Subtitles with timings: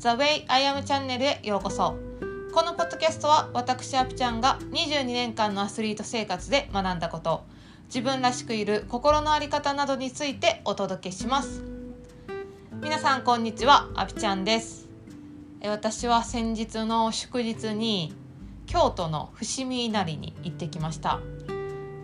[0.00, 1.94] The Way I Am チャンネルへようこそ。
[2.54, 7.44] このポッドキャストは私アピちゃんが22年間のアスリート生活で学んだこと。
[7.88, 11.62] 自分らしくいる心の在り方などについてお届けします。
[12.80, 13.90] 皆さんこんにちは。
[13.94, 14.88] アピちゃんです。
[15.62, 18.14] 私は先日の祝日に
[18.64, 21.20] 京都の伏見稲荷に行ってきました。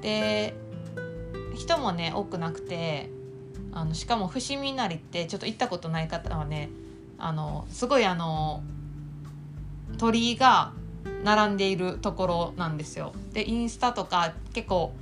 [0.03, 0.55] で
[1.55, 3.09] 人もね多くなくて
[3.73, 6.69] あのしかも伏見稲荷ってちょっと行ったことない方はね
[7.19, 8.63] あのすごいあの
[9.99, 10.73] 鳥居が
[11.25, 13.13] 並んでいるところなんですよ。
[13.33, 14.93] でインスタとか結構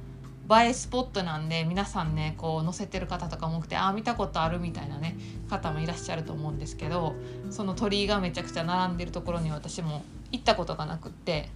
[0.50, 5.16] 映えスポットなんで皆さんねこう載せてる方とかも多くてああ見たことあるみたいなね
[5.48, 7.14] 方もいらっしゃると思うんですけど
[7.50, 11.48] その鳥居がめちゃくちゃ並んでるところに私も行ったことがなくって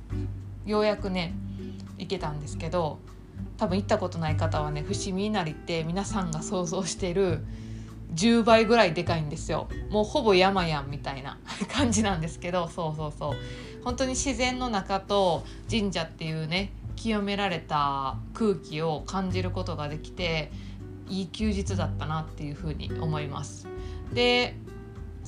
[0.65, 1.35] ようやくね
[1.99, 2.99] 行けたんですけど
[3.59, 7.45] 多分行ったことない方はね伏見稲荷って皆さんが想像してる
[8.14, 9.68] 10倍ぐらいでかいんですよ。
[9.90, 11.38] もうほぼ山やんみたいな
[11.73, 12.68] 感じなんですけど。
[12.68, 13.37] そうそうそう。
[13.84, 20.51] 本当に自然の中と神社っていうね清められた空気を感じることができて
[21.09, 23.66] いい休日だったなっていうふうに思います。
[24.12, 24.56] で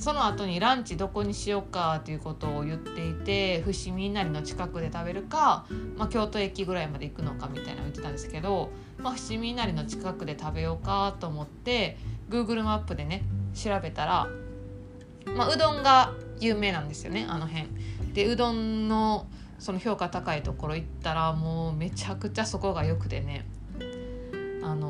[0.01, 11.99] その後にランチどこにしようかということを言っていて伏見稲荷の近くで食べるか、まあ、京都駅ぐらいまで行くのかみたいなのを言ってたんですけど、まあ、伏見稲荷の近くで食べようかと思って
[12.31, 13.21] Google マップでね
[13.53, 14.27] 調べたら、
[15.35, 17.67] まあ、うどんが有名なんですよねあの辺。
[18.13, 19.27] でうどんの
[19.59, 23.45] その評価高いところ行ったらもうめちゃくちゃそこが良くてね
[24.63, 24.89] あの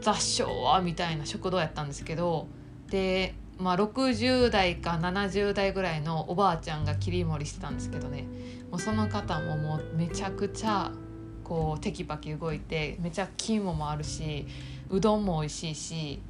[0.00, 2.48] 雑賞はみたいな食堂やったんですけど
[2.88, 8.24] でまあ、60代か70代ぐらいのおばあちゃんが切り盛りしてたんですけどね
[8.70, 10.90] もうその方ももうめちゃくちゃ
[11.44, 14.46] こうテキパキ動いてめちゃ肝もあるし
[14.88, 16.22] うどんも美味しいし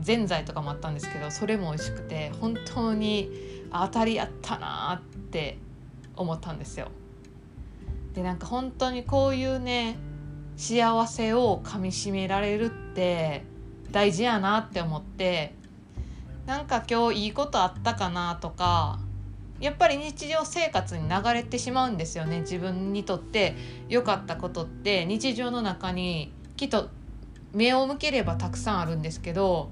[0.00, 3.30] ぜんざいとかもあったんですけどそれも美味しくて本当に
[3.70, 5.58] 当たりやったなって
[6.16, 6.88] 思ったんですよ。
[8.14, 9.96] でなんか本当にこういうね
[10.56, 13.42] 幸せをかみしめられるって
[13.90, 15.54] 大事やなって思って
[16.46, 18.98] なんか今日いいことあったかなとか
[19.60, 23.54] やっぱり日常生活に流れてしまうんですよね自分にとって。
[23.88, 26.88] 良かったことって日常の中にきっと
[27.52, 29.70] 目を向ければたくさんあるんですけど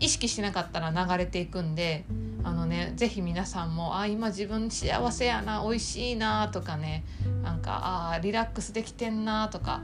[0.00, 2.04] 意識しなかったら流れていくんで
[2.42, 7.04] あのね是非皆さんもあ今自分幸せやな美味しいなとかね
[7.42, 9.82] なんかあリラックスできてんなとか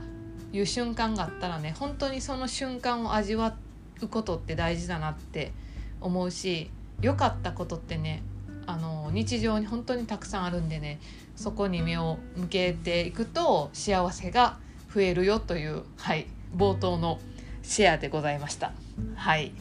[0.51, 3.55] いう瞬間があったらね本当にその瞬間を味わ
[4.01, 5.53] うことって大事だなって
[6.01, 6.69] 思うし
[7.01, 8.23] 良かったことってね
[8.65, 10.99] あの日常に本当にたくさんあるんでね
[11.35, 14.57] そこに目を向けていくと幸せが
[14.93, 17.19] 増えるよという、はい、冒頭の
[17.61, 18.71] シェアでございました。
[19.15, 19.51] はい、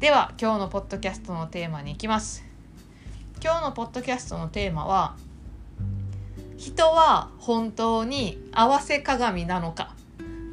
[0.00, 2.44] では今日のポッドキャストのテーマに行きます。
[3.42, 5.16] 今日のポッドキャストのテーマは
[6.56, 9.94] 人は本当に合わせ鏡なのか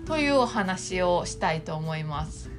[0.05, 2.52] というお話をしたいと思います。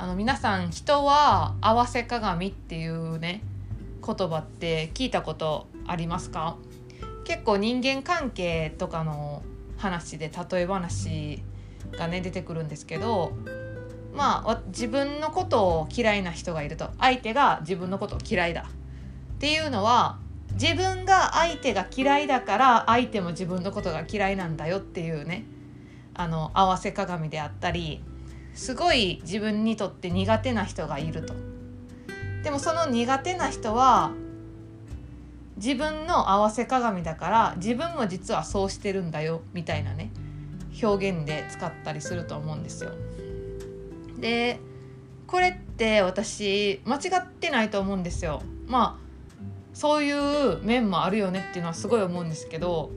[0.00, 3.42] あの皆さん人は合わせ鏡っていうね
[4.02, 6.56] 言葉って聞いたことありますか？
[7.24, 9.42] 結構人間関係とかの
[9.76, 11.42] 話で例え話
[11.98, 13.32] がね出てくるんですけど
[14.16, 18.70] まあ自分のことを嫌いな人がいると相手が自分のことを嫌いだ
[19.34, 20.18] っていうのは
[20.52, 25.44] 自分が相手が嫌いだから相手も自分のことが嫌いなんだよっていうね
[26.14, 28.02] あの合わせ鏡であったり
[28.54, 31.34] すごい自分にとって苦手な人がいると
[32.42, 34.12] でもその苦手な人は
[35.56, 40.10] 自分の合わせ鏡だから自分も実はそうしてるんだよみたいなね
[40.82, 42.92] 表現で使ったりすると思うんですよ。
[44.18, 44.58] で
[45.26, 48.42] これって私間違ってないと思うんですよ。
[48.66, 49.10] まあ
[49.74, 52.90] そういう面もあるよねっていうのはすごい思うんですけど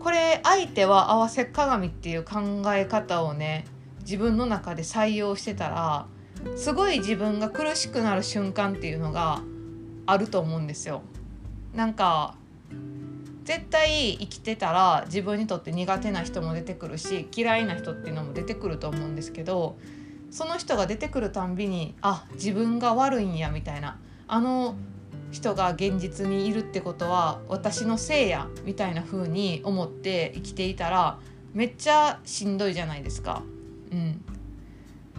[0.00, 3.66] これ相手は合わせ鏡っていう考え方をね
[4.06, 6.06] 自分の中で採用してたら
[6.54, 9.42] すごい自分が苦しくなる瞬間っていうのが
[10.06, 11.02] あると思うんですよ。
[11.74, 12.36] なんか
[13.44, 19.76] 絶対生きてたら自分にとって苦手な人も出てくるし嫌いな人っていうのも出てくると思うんですけど
[20.30, 24.74] その人が出てくるたんびにあ自分が悪いんやみたいなあの
[25.30, 31.18] 人が現実にいるってことは私のせいやみたいな風に思って生きていたら
[31.54, 33.42] めっちゃしんどいじゃないですか。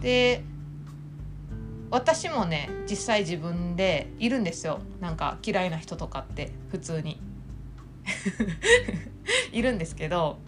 [0.00, 0.42] で
[1.90, 7.20] 私もね実際自分でいるんですよなんか嫌いな人とかって普通に
[9.52, 10.38] いるんですけど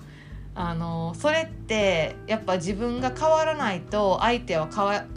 [0.55, 4.69] あのそれってやっぱ自分が変わらないと相手は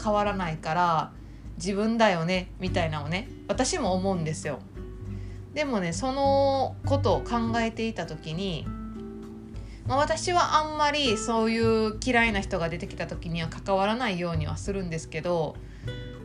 [0.02, 1.12] 変わらないから
[1.56, 4.60] 自分だよねみたいなのをね私も思うんですよ。
[5.52, 8.66] でもねそのことを考えていた時に、
[9.86, 15.56] まあ、私はあんまりそういう嫌いな人が出てきた時には関わらないようにはするんですけど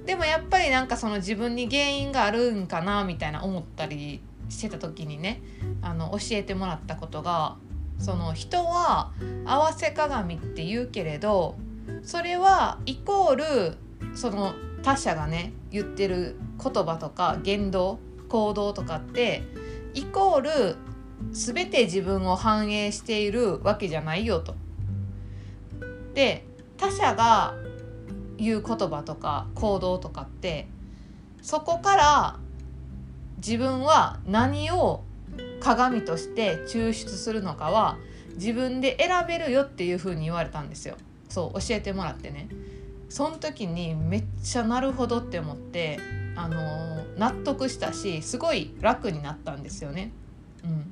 [0.06, 5.42] でもやっぱりなんかその自分に原因があるんかなみたいな思ったりしてた時にね
[5.82, 7.58] あの教えてもらったことが
[8.00, 9.12] その人は
[9.46, 11.56] 合わせ鏡って言うけれど
[12.02, 13.78] それはイコール
[14.16, 19.44] その他者がね言ってる言葉とか言動行動とかって
[19.94, 20.76] イコール
[21.32, 24.56] 全て自分を反映しているわけじゃないよと。
[26.14, 26.46] で
[26.78, 27.56] 他者が
[28.38, 30.68] 言う言葉とか行動とかって
[31.42, 32.40] そこから
[33.38, 35.04] 自分は何を
[35.60, 37.98] 鏡として抽出するのかは
[38.36, 40.96] 自分で選べるよっていう風に言われたんですよ
[41.28, 42.48] そう教えてもらってね
[43.10, 46.00] その時にめっちゃなるほどって思って
[46.36, 50.12] あの納得したしすごい楽になったんですよね。
[50.64, 50.92] うん、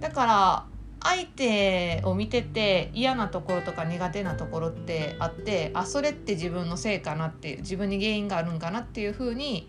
[0.00, 0.66] だから
[1.02, 9.68] 相手を見てて嫌なところとか苦手なところってあってあそれって自分のせいかなっていう自分に原因があるんかなっていうふうに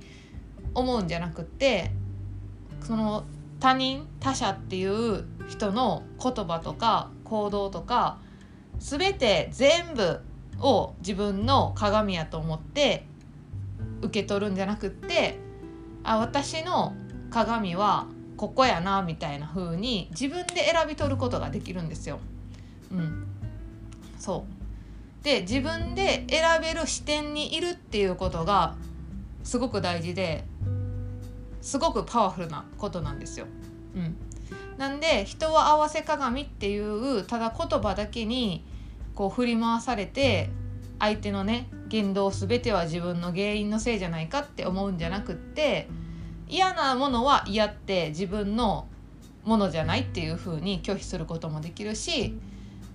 [0.73, 1.91] 思うんじゃなくって
[2.81, 3.23] その
[3.59, 8.17] 他人他者っていう人の言葉とか行動とか
[8.79, 10.19] 全て全部
[10.59, 13.05] を自分の鏡やと思って
[14.01, 15.37] 受け取るんじゃなくって
[16.03, 16.93] あ私の
[17.29, 18.07] 鏡は
[18.41, 22.17] ここやなみたいな風に自分で選び取ることができるんですよ。
[22.91, 23.27] うん、
[24.17, 24.47] そ
[25.21, 28.77] うで自分で選べる視点にいるっていうことが
[29.43, 30.43] すごく大事で
[31.61, 33.45] すごくパワフルなことなんですよ。
[33.95, 34.15] うん、
[34.75, 38.65] なんで人は合わせ鏡っていうただ言葉だけに
[39.13, 40.49] こう振り回されて
[40.97, 45.87] 相手のね言動全ては自分の原因のせいじゃないかって思うんじゃなくって
[46.51, 48.87] 嫌なものは嫌って自分の
[49.43, 52.37] ものじゃないっていう風に拒否することもできるし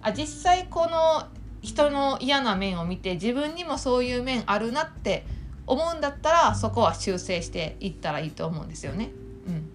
[0.03, 1.27] あ実際この
[1.63, 5.25] 人の嫌な面を見て自分にもそういう面あるなって
[5.67, 9.11] 思うんだったらそこは修正していったらいいと思うんですよね。
[9.49, 9.69] うん、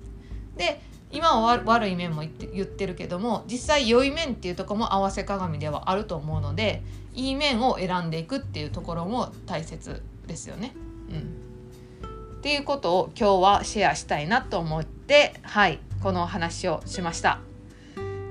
[0.55, 0.79] で
[1.11, 6.81] 今は悪い面も言って言ってるけども実際良い面っていうとこも合わせ鏡ではあると思うので
[7.13, 10.73] いい面を選んでいくっていうところも大切ですよね。
[11.09, 11.50] うん、
[12.41, 17.37] っていうことを今日はシェアしたいなと思ってはいこの話をしました。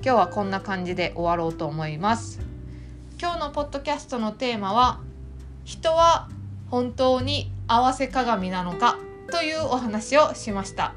[0.02, 2.40] 今日はこんな感じで終わろうと思います。
[3.20, 4.98] 今日のポッドキャストのテーマは
[5.64, 6.28] 人は
[6.72, 8.98] 本当に合わせ鏡なのか？
[9.30, 10.92] というお話をしました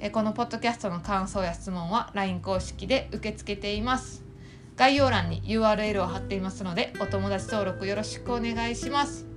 [0.00, 4.24] えこのポッドキャストの感想や質問は LINE 公式で受け付けています
[4.74, 9.35] 概要欄に URL を貼っていますのでお友達登録よろしくお願いします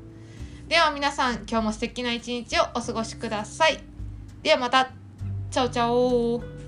[0.69, 3.79] では皆さん今日も素敵な一日をお過ごしください。
[4.43, 4.91] ではまた。
[5.49, 6.58] チャオチャオ。